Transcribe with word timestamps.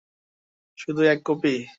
শুধু 0.77 1.01
এক 1.03 1.19
কপি? 1.25 1.53